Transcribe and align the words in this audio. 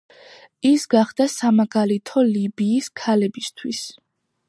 ის 0.69 0.85
გახდა 0.93 1.27
სამაგალითო 1.35 2.25
ლიბიის 2.33 2.91
ქალებისთვის. 3.03 3.89